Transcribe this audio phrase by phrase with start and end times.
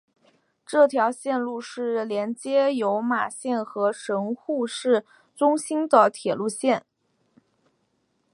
[0.65, 6.83] 这条线路是连接有马线和神户市中心的铁路线。